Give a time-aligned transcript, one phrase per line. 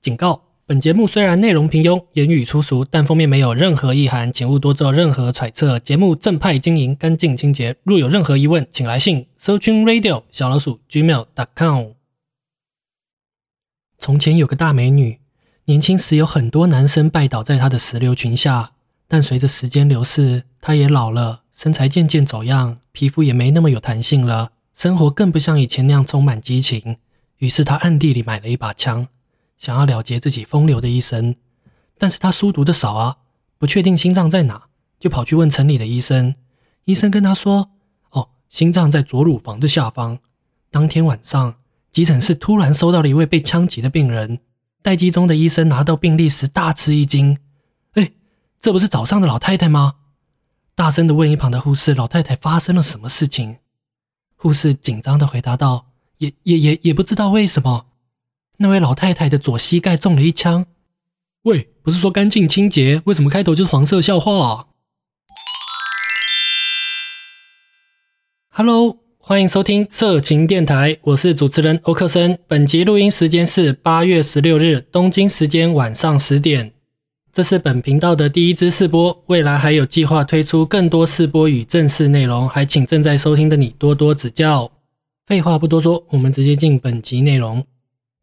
[0.00, 5.78] 警告：本节目虽然内容平庸、言语粗俗，但封面没有任何意涵，请勿多做任何揣测。
[5.78, 7.76] 节目正派经营，干净清洁。
[7.82, 11.88] 若有任何疑问，请来信 searching radio 小老鼠 gmail.com。
[13.98, 15.18] 从前有个大美女，
[15.66, 18.72] 年轻时有很多男生拜倒在她的石榴裙下，
[19.06, 26.96] 但随着时间流逝，她也老了，身材渐渐走样，皮肤也没那么有弹性了，生活更不像以前那样充满激情。
[27.36, 29.06] 于是她暗地里买了一把枪。
[29.60, 31.36] 想要了结自己风流的一生，
[31.98, 33.18] 但是他书读的少啊，
[33.58, 34.62] 不确定心脏在哪，
[34.98, 36.34] 就跑去问城里的医生。
[36.86, 37.70] 医生跟他说
[38.12, 40.18] ：“哦，心脏在左乳房的下方。”
[40.72, 41.56] 当天晚上，
[41.92, 44.40] 急诊室突然收到了一位被枪击的病人。
[44.80, 47.36] 待机中的医生拿到病历时大吃一惊
[47.92, 48.12] ：“哎，
[48.62, 49.96] 这不是早上的老太太吗？”
[50.74, 53.58] 大声的问一旁的护士：“老太太发生了什么事情？”
[54.36, 57.88] 护士紧张的回答道：“也也也也不知道为什么。”
[58.62, 60.66] 那位老太太的左膝盖中了一枪。
[61.44, 64.68] 喂，不是说干净清洁，为什么开头就是黄色笑话
[68.50, 72.38] ？Hello，欢迎收听色情电台，我是主持人欧克森。
[72.46, 76.74] 本集录音时间是八月十六日东京时间晚上十点。
[77.32, 84.70] 这是本频道的第一支试播，未来还有计划推出更多试播与正式内容，还请正在收听的你多多指教。
[85.26, 87.64] 废话不多说，我们直接进本集内容。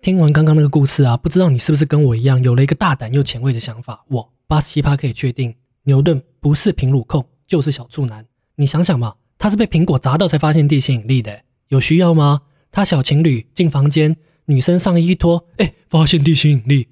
[0.02, 4.06] 听完刚刚那个故事啊，不知道你是不是跟我一样有了一个大胆又前卫的想法？
[4.08, 5.54] 我八十七趴可以确定，
[5.84, 8.26] 牛顿不是平乳控，就是小处男。
[8.56, 12.44] 你想想嘛，他是被苹果砸到才发现地心引力的，有需要吗？
[12.72, 16.88] 他小情侣进房间，女生上衣一脱，哎，发现地心引力。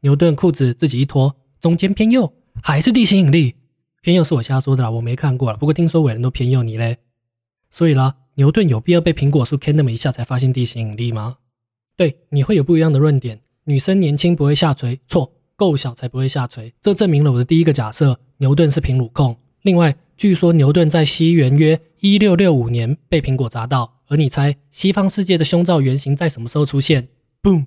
[0.00, 2.32] 牛顿裤子自己一脱，中间偏右，
[2.62, 3.56] 还是地心引力。
[4.00, 5.58] 偏右是我瞎说的啦，我没看过了。
[5.58, 6.98] 不过听说伟人都偏右，你嘞？
[7.70, 11.38] 所以啦，牛顿有必要被苹果树 K 那么一下才发现地心引力吗？
[11.96, 13.40] 对，你会有不一样的论点。
[13.64, 16.74] 女生年轻不会下垂，错，够小才不会下垂。
[16.82, 19.36] 这证明了我的第一个假设：牛顿是平乳控。
[19.62, 27.08] 另外，据说牛顿在西元约一六六五年被苹果砸到，而你猜西方世界的胸罩原型在什么时候出现
[27.42, 27.66] ？Boom，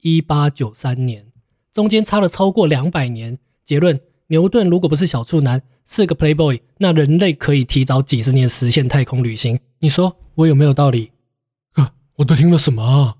[0.00, 1.26] 一八九三年，
[1.72, 3.38] 中间差了超过两百年。
[3.64, 9.60] 结论：牛顿如果不是小处男，是个 playboy，那人类可以提早几十年实现太空旅行。
[9.78, 11.12] 你说我有没有道理？
[11.74, 13.18] 啊，我都听了什么？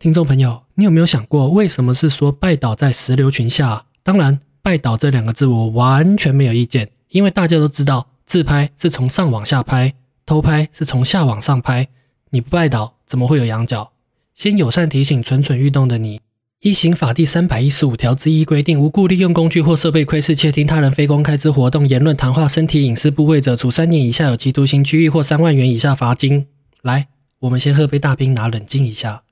[0.00, 3.84] 听众朋友，你有没有想过，为什么是说拜倒在石榴裙下？
[4.04, 9.92] 当然，拜倒这两个字我完全没有意见，因为大家都知道，自拍是从上往下拍，
[10.24, 11.88] 偷拍是从下往上拍。
[12.30, 13.90] 你不拜倒，怎么会有仰角？
[14.36, 16.20] 先友善提醒蠢蠢欲动的你：
[16.60, 26.46] 一刑法第三百一十五条之一规定，无故利用工具或设备窥视、窃听他人非公开之活动、言论、谈话、身体隐私部位者，处三年以下有期徒刑、拘役或三万元以下罚金。
[26.82, 27.08] 来，
[27.40, 29.24] 我们先喝杯大冰拿，冷静一下。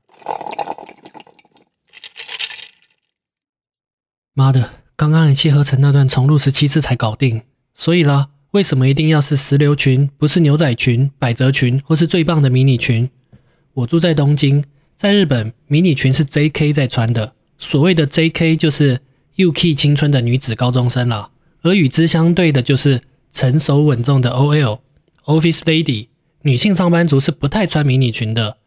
[4.35, 7.43] 妈的，刚刚一气呵成那段重录十七次才搞定。
[7.75, 13.09] 所以啦，为什么一定要是石榴裙，不是牛仔裙、百褶裙，或是最棒的迷你裙？
[13.73, 14.63] 我住在东京，
[14.97, 16.73] 在日本，迷你裙是 J.K.
[16.73, 17.35] 在穿的。
[17.59, 18.57] 所谓的 J.K.
[18.57, 19.01] 就是
[19.37, 21.31] UK 青春的女子高中生啦，
[21.63, 24.81] 而与之相对的就是成熟稳重的 O.L.
[25.25, 26.09] Office Lady
[26.43, 28.59] 女性上班族是不太穿迷你裙的。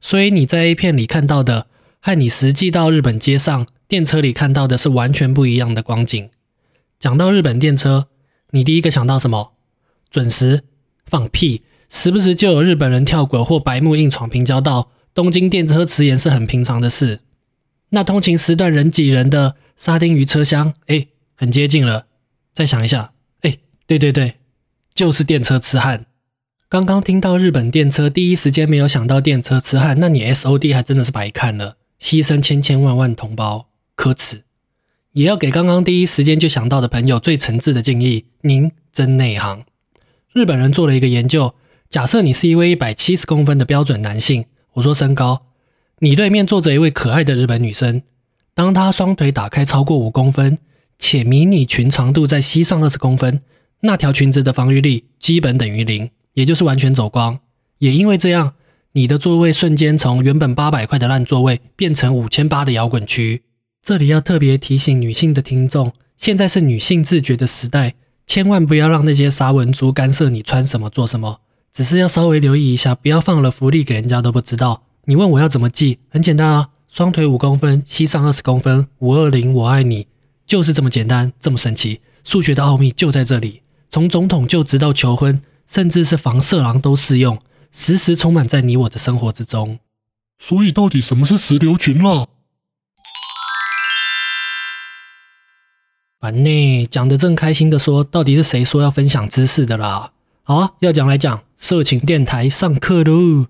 [0.00, 1.66] 所以你在 A 片里看到的，
[2.00, 3.66] 和你实际到日本街上。
[3.88, 6.28] 电车里看到的是完全不一样的光景。
[7.00, 8.08] 讲到日本电车，
[8.50, 9.54] 你第一个想到什么？
[10.10, 10.62] 准时？
[11.06, 11.62] 放屁！
[11.88, 17.20] 时不时就有日本人跳轨或白目硬闯平交道，东京电车迟延是很平常的事。
[17.88, 22.04] 那通勤时段人挤人的沙丁鱼车厢，哎，很接近了。
[22.52, 23.56] 再想一下，哎，
[23.86, 24.34] 对对对，
[24.92, 26.04] 就是电车痴汉。
[26.70, 33.68] 刚刚听到日本电车，第一时间没有想到电车痴汉，那你 S O D 还真的是白看了，牺牲千千万万同胞。
[33.94, 34.42] 可耻，
[35.12, 38.26] 也要给刚刚第一时间就想到的朋友最诚挚的敬意。
[38.42, 39.64] 您真内行。
[40.34, 41.54] 日本人做了一个研究，
[41.88, 45.46] 假设你是一位一百七十公分的标准男性，我说身高，
[46.00, 48.02] 你对面坐着一位可爱的日本女生，
[48.52, 50.58] 当她双腿打开超过五公分，
[50.98, 53.40] 且迷你裙长度在膝上二十公分，
[53.80, 57.40] 那条裙子的防御力基本等于零，也就是完全走光。
[57.78, 58.54] 也因为这样，
[58.92, 63.42] 你的座位瞬间从原本八百块的烂座位变成五千八的摇滚区。
[63.82, 71.40] 这里要特别提醒女性的听众，现在是女性自觉的时代，千万不要让那些沙文族干涉你穿什么做什么。
[71.72, 74.84] 只是要稍微留意一下，不要放了福利给人家都不知道。
[75.06, 80.06] 你问我要怎么记，很简单啊，双腿五公分，膝上二十公分，五二零，我爱你，
[80.46, 82.00] 就是这么简单，这么神奇。
[82.22, 87.38] 数学的奥秘就在这里，从总统就直到求婚，甚至是防色狼都适用，
[87.70, 89.78] 时时充满在你我的生活之中。
[90.38, 92.26] 所以到底什么是石榴裙啦？
[96.20, 100.12] 烦呢，讲的正开心的说，到底是谁说要分享知识的啦？
[100.42, 103.46] 好啊，要讲来讲，色情电台上课喽。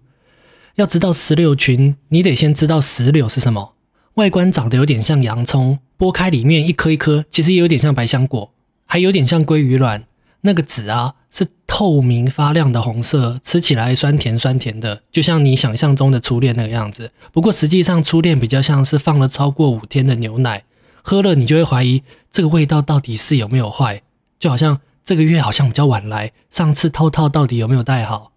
[0.75, 3.75] 要知道石榴裙，你得先知道石榴是什么。
[4.15, 8.53] 外观长得有点像洋葱，剥开里面一颗一颗，其实也有点像百香果，
[8.85, 10.05] 还有点像鲑鱼卵。
[10.43, 17.11] 那个籽啊，是透明发亮的红色，吃起来酸甜酸甜的，就像你想象中的初恋那个样子。
[17.33, 20.65] 不过实际上，初恋比较像是放了超过五天的牛奶，
[21.03, 24.03] 喝了你就会怀疑这个味道到底是有没有坏，
[24.39, 28.33] 就好像这个月好像比较晚来，上次套套到底有没有戴好。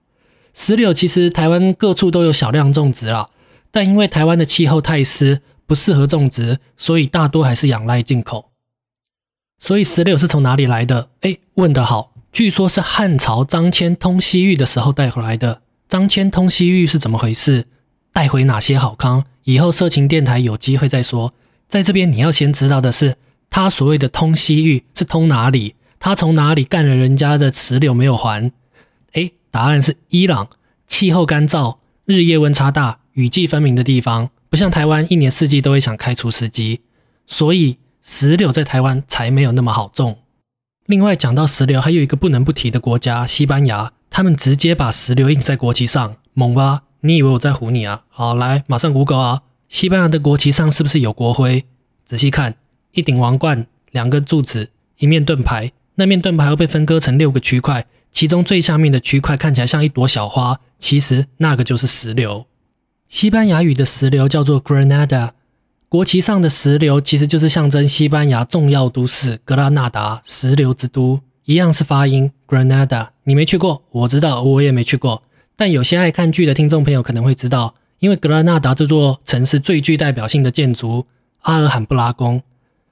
[0.53, 3.29] 石榴其实台湾各处都有小量种植啦，
[3.71, 8.50] 但因为台湾的气候太湿，不适合种植，所以大多还是仰赖进口。
[9.61, 11.09] 所以石榴是从哪里来的？
[11.21, 12.13] 哎，问得好！
[12.31, 15.61] 据说是汉朝张骞通西域的时候带回来的。
[15.87, 17.67] 张骞通西域是怎么回事？
[18.11, 19.23] 带回哪些好康？
[19.43, 21.35] 以后色情电台有机会再说。
[21.67, 23.15] 在这边你要先知道的是，
[23.51, 25.75] 他所谓的通西域是通哪里？
[25.99, 28.51] 他从哪里干了人家的石榴没有还？
[29.13, 30.49] 哎，答案是伊朗，
[30.87, 36.81] 气候干燥，日夜温差大，雨季分明的地方，不像台湾一年四季都会想开除司机，
[37.27, 37.77] 所以。
[38.03, 40.19] 石榴在台湾才没有那么好种。
[40.85, 46.83] 另外讲到石榴，还有一个不能不提的国家——西班牙，他们直接把石榴印在国旗上，猛吧？
[47.01, 48.03] 你以为我在唬你啊？
[48.09, 49.43] 好，来，马上谷歌啊！
[49.69, 51.65] 西班牙的国旗上是不是有国徽？
[52.05, 52.55] 仔细看，
[52.91, 55.71] 一顶王冠，两根柱子，一面盾牌。
[55.95, 62.45] 那面盾牌又被分割成六个区块，其中最下面的区块看起来像一朵小花，其实那个就是石榴。
[63.07, 65.31] 西班牙语的石榴叫做 Granada。
[65.91, 73.09] 国旗上的石榴其实就是象征西班牙重要都市格拉纳达，石榴之都，一样是发音 Granada。
[73.25, 75.21] 你没去过，我知道，我也没去过。
[75.57, 81.05] 但有些爱看剧的听众朋友可能会知道，因为格拉纳达这座城市最具代表性的建筑
[81.41, 82.41] 阿尔罕布拉宫，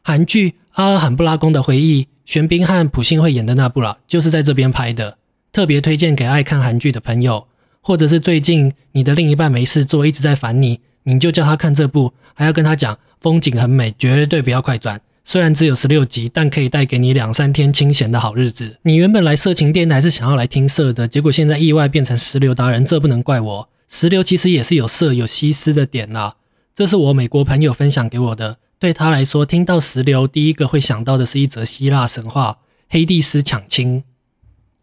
[0.03, 5.17] 韩剧《阿尔罕布拉宫的回忆》，玄彬和朴信惠演的那部啦，就是在这边拍的。
[5.53, 7.47] 特别推荐给爱看韩剧的朋友，
[7.79, 10.81] 或者是最近你的另一半没事做，一直在烦你。
[11.15, 15.01] 你就叫他看这部，还要跟他讲风景很美，绝对不要快转。
[15.25, 18.77] 虽然只有十六集，但可以带给你两三天清闲的好日子。
[18.81, 23.69] 你原本来色情电台是想要来听色的，结果现在意外变成石榴达人，这不能怪我。
[23.87, 26.35] 石榴其实也是有色有西施的点啦。
[26.73, 32.59] 这是我美国朋友分享给我的，对他来说，听到石榴，第一个会想到的是一则希腊神话——
[32.89, 34.03] 黑帝斯抢亲。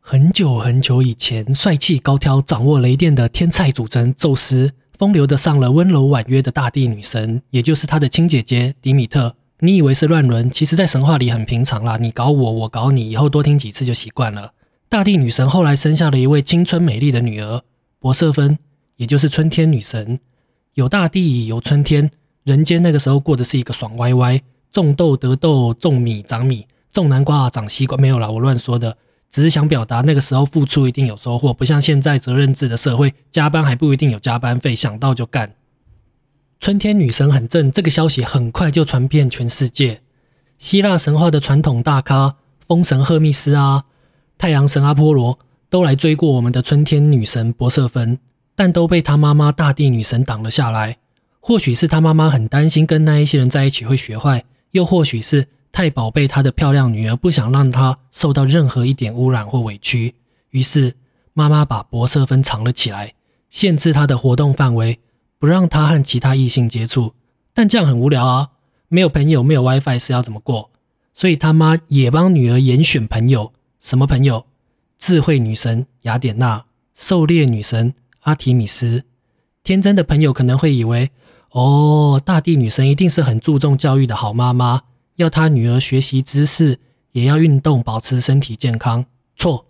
[0.00, 4.72] 很久很久以前，帅气高挑、掌握雷电的天才主神宙斯。
[4.98, 9.34] 风流的上了温柔婉约的大地女神，也就是她的亲姐姐迪米特。
[9.60, 11.96] 你以为是乱伦，其实在神话里很平常啦。
[11.98, 14.52] 你搞我，我搞你，以后多听几次就习惯了。
[14.88, 17.62] 大地女神后来生下了一位青春美丽的女儿
[17.98, 18.58] 博瑟芬，
[18.96, 20.18] 也就是春天女神。
[20.74, 22.10] 有大地，有春天，
[22.44, 24.40] 人间那个时候过的是一个爽歪歪，
[24.70, 27.96] 种豆得豆，种米长米，种南瓜长西瓜。
[27.98, 28.96] 没有啦，我乱说的。
[29.36, 35.56] 只是想表达，那个时候付出一定有收获，不像现在责任制的社会，加班还不一定有加班费，想到就干。
[36.58, 40.00] 春天女神很正，这个消息很快就传遍全世界。
[40.56, 42.36] 希腊神话的传统大咖，
[42.66, 43.84] 风神赫密斯啊，
[44.38, 45.38] 太阳神阿波罗，
[45.68, 48.18] 都来追过我们的春天女神博瑟芬，
[48.54, 50.96] 但都被他妈妈大地女神挡了下来。
[51.40, 55.48] 或许是他妈妈很担心跟那一些人在一起会学坏，又或许是。
[55.76, 60.14] 太宝贝她的漂亮女儿，不想让她受到任何一点污染或委屈，
[60.48, 60.94] 于是
[61.34, 63.12] 妈妈把博瑟芬藏了起来，
[63.50, 64.98] 限制她的活动范围，
[65.38, 67.12] 不让她和其他异性接触。
[67.52, 68.52] 但这样很无聊啊，
[68.88, 70.70] 没有朋友，没有 WiFi 是要怎么过？
[71.12, 74.46] 所以他妈也帮女儿严选朋友，什么朋友？
[74.98, 76.64] 智慧女神雅典娜，
[76.94, 79.04] 狩猎女神阿提米斯。
[79.62, 81.10] 天真的朋友可能会以为，
[81.50, 84.80] 哦，大地女神一定是很注重教育的好妈妈。
[85.16, 86.78] 要他女儿学习知识，
[87.12, 89.04] 也要运动，保持身体健康。
[89.36, 89.66] 错，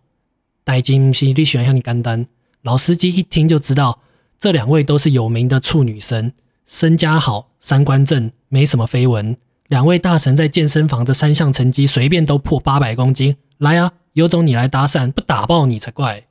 [0.62, 2.26] 戴金西你喜欢向你干单。
[2.62, 4.00] 老司机一听就知道，
[4.38, 6.32] 这两位都是有名的处女神，
[6.66, 9.36] 身家好，三观正，没什么绯闻。
[9.68, 13.36] 两位大神在健身房的三项成绩，随便都破八百公斤。
[13.58, 16.24] 来啊，有种你来搭讪，不打爆你才怪。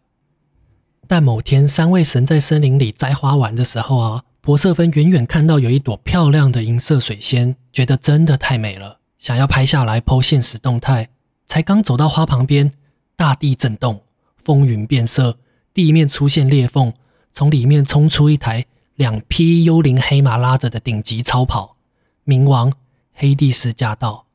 [1.07, 8.99] 但某天，三位神在森林里摘花玩的时候啊，博瑟芬远远看到有一朵漂亮的银色水仙，觉得真的太美了。
[9.25, 11.09] 想要拍下来剖现实动态，
[11.47, 12.71] 才刚走到花旁边，
[13.15, 14.03] 大地震动，
[14.43, 15.39] 风云变色，
[15.73, 16.93] 地面出现裂缝，
[17.33, 21.75] 从里面冲出一台两匹幽灵黑马拉着的顶级超跑，
[22.23, 22.71] 冥王
[23.15, 24.27] 黑帝斯驾到。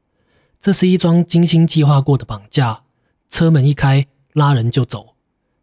[0.60, 2.82] 这是一桩精心计划过的绑架，
[3.30, 5.14] 车门一开，拉人就走。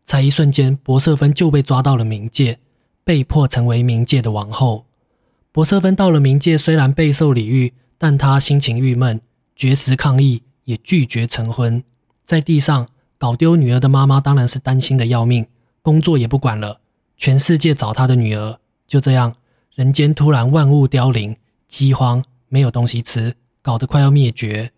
[0.05, 2.59] 才一瞬间，博瑟芬就被抓到了冥界，
[3.03, 4.85] 被迫成为冥界的王后。
[5.51, 7.73] 博瑟芬到了冥界，虽然备受礼遇。
[7.97, 9.19] 但他心情郁闷，
[9.55, 11.83] 绝食抗议，也拒绝成婚。
[12.23, 12.87] 在地上
[13.17, 15.47] 搞丢女儿的妈妈当然是担心的要命，
[15.81, 16.79] 工作也不管了，
[17.15, 18.59] 全世界找她的女儿。
[18.85, 19.35] 就这样，
[19.75, 21.35] 人间突然万物凋零，
[21.67, 24.71] 饥荒，没有东西吃，搞得快要灭绝。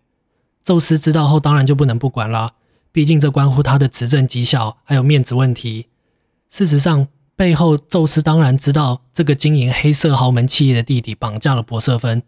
[0.64, 2.54] 宙斯知道后，当然就不能不管了，
[2.92, 5.86] 毕竟这关乎他的执政绩效，还有面子问题。
[6.48, 12.22] 事实上，背后宙斯当然知道这个经营黑色豪门企业的弟弟绑架了博瑟芬，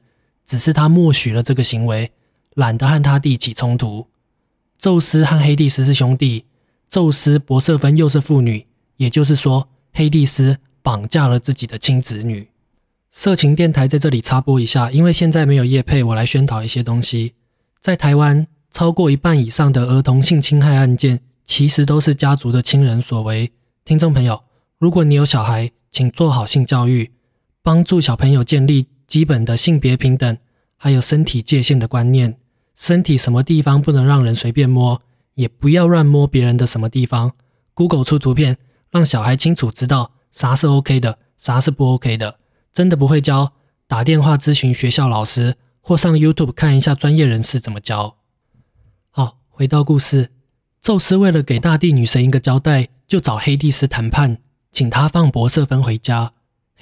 [0.44, 2.12] 只是他默许了这个行为，
[2.54, 4.06] 懒得和他弟起冲突。
[4.78, 6.44] 宙斯和黑帝斯是兄弟，
[6.90, 12.48] 宙斯博瑟芬又是父女，也就是说，黑帝斯绑架了自己的亲子女。
[13.10, 17.34] 色情电台在这里插播一下，因为现在没有叶配，我来宣导一些东西。
[17.80, 23.52] 在台湾，超过一半以上的儿童性侵害案件，其实都是家族的亲人所为。
[23.84, 24.42] 听众朋友，
[24.78, 27.12] 如果你有小孩，请做好性教育，
[27.62, 30.38] 帮助小朋友建立基本的性别平等，
[30.78, 32.38] 还有身体界限的观念。
[32.74, 35.02] 身体什么地方不能让人随便摸，
[35.34, 37.32] 也不要乱摸别人的什么地方。
[37.74, 38.56] Google 出图片，
[38.90, 42.38] 让小孩清楚知道啥是 OK 的，啥是不 OK 的。
[42.72, 43.52] 真的不会教，
[43.86, 45.56] 打电话咨询学校老师。
[45.82, 48.16] 或上 YouTube 看一下专业人士怎么教。
[49.10, 50.30] 好，回到故事，
[50.80, 54.38] 宙斯为了给大地女神一个交代，就找黑帝斯谈判，
[54.70, 56.32] 请他放博瑟芬回家。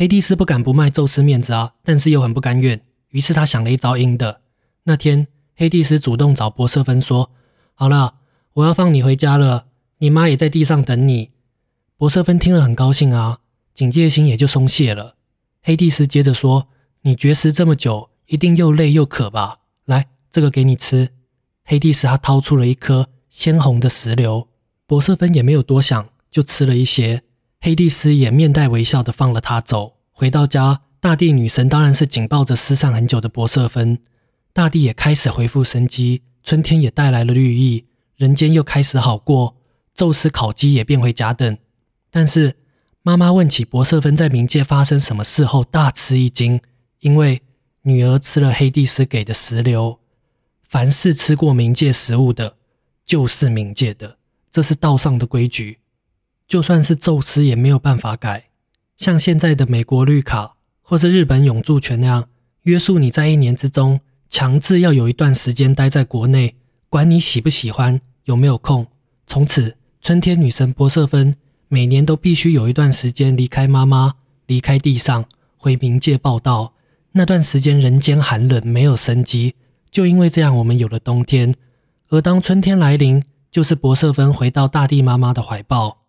[0.00, 2.80] 黑帝斯不敢不卖宙斯面子啊，但是又很不甘愿，
[3.10, 4.40] 于是他想了一招阴的。
[4.84, 7.30] 那天，黑帝斯主动找博瑟芬说
[7.76, 8.14] ：“好了，
[8.54, 9.66] 我要放你回家了，
[9.98, 11.32] 你妈也在地上等你。”
[11.98, 13.40] 博瑟芬听了很高兴啊，
[13.74, 15.16] 警戒心也就松懈了。
[15.60, 16.68] 黑帝斯接着说
[17.04, 19.58] ：“你绝食这么久。”一定又累又渴吧？
[19.84, 21.10] 来，这个给你吃。
[21.62, 24.48] 黑帝斯他掏出了一颗鲜红的石榴，
[24.86, 27.24] 博瑟芬也没有多想，就吃了一些。
[27.60, 29.96] 黑帝斯也面带微笑的放了他走。
[30.12, 33.98] 回到家，大地女神当然是紧抱着失散很久的博瑟芬。
[34.52, 37.86] 大地也开始恢复生机，春天也带来了绿意，
[38.16, 39.56] 人间又开始好过。
[39.94, 41.58] 宙斯烤鸡也变回甲等。
[42.10, 42.56] 但是
[43.02, 46.60] 妈妈问起博瑟芬在冥界发生什么事后，大吃一惊，
[47.00, 47.42] 因为。
[47.84, 50.00] 女儿吃了黑帝斯给的石榴，
[50.68, 52.56] 凡是吃过冥界食物的，
[53.06, 54.18] 就是冥界的，
[54.52, 55.78] 这是道上的规矩，
[56.50, 58.46] 就算是宙斯也没有办法改。
[58.98, 62.28] 像现在的美国绿卡或是日本永住权那样，
[62.62, 66.56] 约束你在一年之中强制要有一段时间待在国内，
[66.88, 68.84] 管你喜不喜欢，有没有空。
[69.28, 71.36] 从此，春天女神波瑟芬
[71.68, 74.14] 每年都必须有一段时间离开妈妈，
[74.46, 75.24] 离开地上，
[75.56, 76.74] 回冥界报道。
[77.12, 79.54] 那段时间人间寒冷，没有生机，
[79.88, 81.54] 就因为这样，我们有了冬天。
[82.08, 85.99] 而当春天来临，就是博瑟芬回到大地妈妈的怀抱。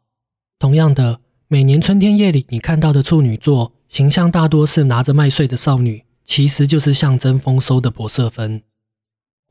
[0.62, 8.62] 同样的，每年春天夜里，你看到的处女座形象大多是拿着麦穗的少女，其实就是象征丰收的博瑟芬。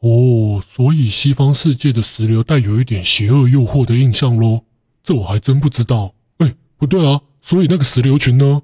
[0.02, 4.62] 哦，所以西方世界的石榴带有一点邪恶诱惑的印象喽？
[5.02, 6.14] 这我还真不知道。
[6.38, 8.62] 哎，不对啊，所以那个石榴裙呢？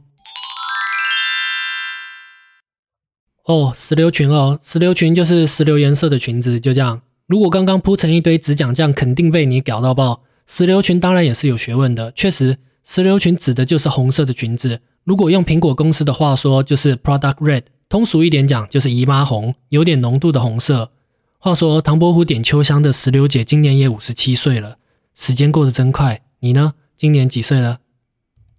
[3.46, 7.02] 哦，石榴裙哦，石榴裙就是石榴颜色的裙子，就这样。
[7.26, 10.22] 如果刚刚铺成一堆纸讲，这样肯定被你搞到爆。
[10.46, 14.80] 石榴裙当然也是有学问的，确实，石榴裙指的就是红色的裙子。
[15.04, 20.92] 如果用苹果公司的话说，就是 Product Red，通俗一点讲就是姨妈红，有点浓度的红色。
[21.38, 24.78] 话说唐伯虎点秋香的石榴姐今年也五十七岁了，
[25.14, 26.22] 时间过得真快。
[26.40, 26.74] 你呢？
[26.96, 27.80] 今年几岁了？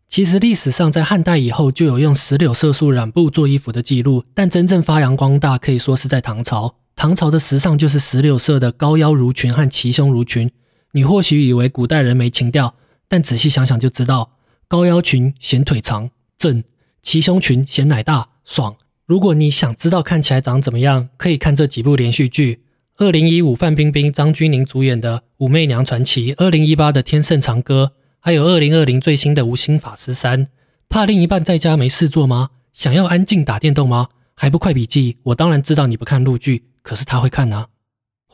[0.08, 6.75] 其实历史上在汉代以后就有用石榴色素染布做衣服的记录，但真正发扬光大可以说是在唐朝。
[6.96, 10.51] 唐朝的时尚就是石榴色的高腰襦裙和齐胸襦裙。
[10.94, 12.75] 你或许以为古代人没情调，
[13.08, 14.32] 但仔细想想就知道，
[14.67, 16.63] 高腰裙显腿长正，
[17.01, 18.75] 齐胸裙显奶大爽。
[19.06, 22.63] 如果你想知道看起来长怎么样，可以看这几部连续剧：
[22.98, 27.91] 二零一五范冰冰、张钧甯主演的《武媚娘传奇》，二零一八的《天盛长歌》。
[28.20, 30.46] 还有二零二零最新的《无心法师三》，
[30.89, 32.50] 怕另一半在家没事做吗？
[32.74, 34.10] 想要安静打电动吗？
[34.36, 35.17] 还不快笔记！
[35.24, 37.67] 我当然知道你不看陆剧，可是他会看啊。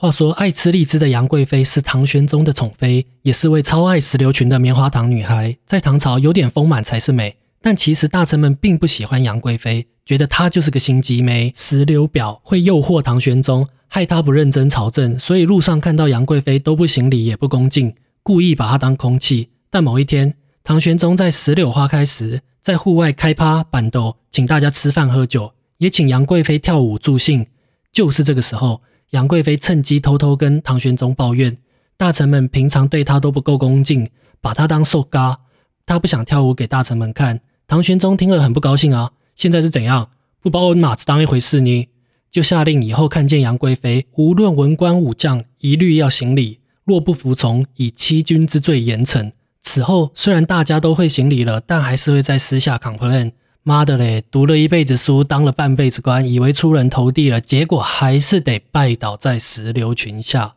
[0.03, 5.55] 话说，爱吃荔枝的杨贵妃是唐玄宗的宠妃，也是位超爱石榴裙的棉花糖女孩。
[5.65, 7.38] 在唐朝，有点丰满才是美。
[7.62, 15.17] 但其实大臣们并不喜欢杨贵妃，觉得她就是个心机妹、石榴婊，会诱惑唐玄宗，害他不认真朝政。
[15.17, 19.51] 所以路上看到杨贵妃都不行礼，也不恭敬，故意把她当空气。
[19.69, 27.48] 但某一天，唐玄宗在石榴花开时，在户外开趴板斗，请大家吃饭喝酒，也请杨贵妃跳舞助兴。
[27.93, 28.81] 就是这个时候，
[29.13, 31.55] 杨贵妃趁机偷偷跟唐玄宗抱怨，
[31.98, 34.10] 大臣们平常对她都不够恭敬，
[34.41, 35.39] 把她当瘦嘎。
[35.86, 37.39] 她不想跳舞给大臣们看。
[37.67, 39.12] 唐玄宗听了很不高兴啊！
[39.36, 40.10] 现在是怎样？
[40.41, 41.88] 不把我马子当一回事呢？
[42.32, 49.32] 就下令以后看见杨贵妃，无论文官武将，一律要行礼，若不服从，以欺君之罪严惩。
[49.62, 53.34] 此后虽然大家都会行礼了，但还是会在私下 complain。
[53.65, 60.55] 妈的嘞，读了一辈子书，当了半辈子官，以为出人头地了，结果还是得拜倒在石榴裙下。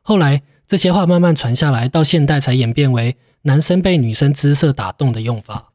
[0.00, 5.72] 后来这些话慢慢传下来，到现代才演变为男生被女生姿色打动的用法。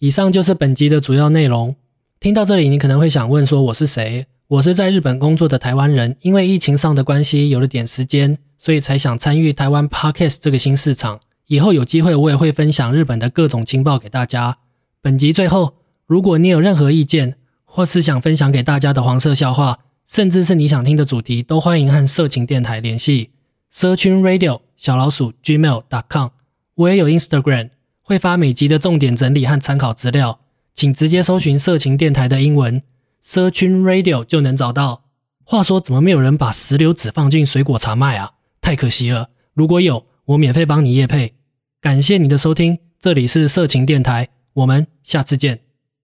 [0.00, 1.76] 以上就是本集的主要内容。
[2.18, 4.26] 听到这里，你可能会想问说我是谁？
[4.48, 11.20] 我是在日本工作的台湾人，因为疫情上的关系，有了点时间，所以才想参与台湾 podcast 这个新市场。
[11.46, 14.58] 以后有机会，我也会分享日本的各种情报给大家。
[15.00, 15.74] 本集最后。
[16.06, 23.30] 如果你有任何意见，或是想分享给大家的黄色笑话，甚至是你想听的主题，都欢迎和色情电台联系。
[23.72, 25.82] searching radio 小老鼠 gmail.
[25.88, 26.28] dot com
[26.74, 27.70] 我也有 Instagram，
[28.02, 30.40] 会发每集的重点整理和参考资料，
[30.74, 32.82] 请直接搜寻色情电台的英文
[33.24, 35.04] searching radio 就能找到。
[35.44, 38.32] 话说，怎么没有人把石榴籽放进水果茶卖啊？
[38.60, 39.30] 太可惜了。
[39.52, 41.34] 如果有，我免费帮你叶配。
[41.80, 45.60] 感谢你的收听，这里是色情电台，我们下次见。